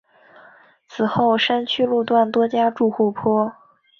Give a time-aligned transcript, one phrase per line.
[0.87, 3.53] 此后山区路段多加筑护坡。